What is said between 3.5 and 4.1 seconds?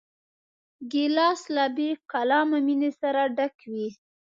وي.